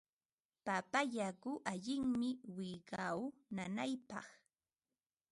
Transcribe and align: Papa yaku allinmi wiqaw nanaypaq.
Papa 0.65 0.99
yaku 1.15 1.51
allinmi 1.71 2.29
wiqaw 2.55 3.19
nanaypaq. 3.55 4.27